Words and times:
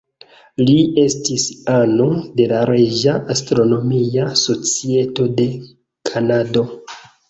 Li 0.69 0.77
estis 1.03 1.45
ano 1.73 2.07
de 2.41 2.49
la 2.55 2.65
Reĝa 2.71 3.15
astronomia 3.37 4.29
societo 4.49 5.33
de 5.41 5.51
Kanado. 6.15 6.71